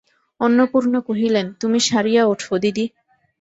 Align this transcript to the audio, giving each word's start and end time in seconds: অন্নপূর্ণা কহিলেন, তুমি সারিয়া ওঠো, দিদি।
অন্নপূর্ণা 0.39 0.99
কহিলেন, 1.07 1.45
তুমি 1.61 1.79
সারিয়া 1.89 2.23
ওঠো, 2.25 2.53
দিদি। 2.63 2.85